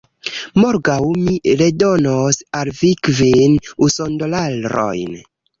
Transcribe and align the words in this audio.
Morgaŭ 0.61 0.95
mi 1.25 1.35
redonos 1.59 2.41
al 2.61 2.73
vi 2.81 2.91
kvin 3.09 3.55
usondolarojn 3.89 5.17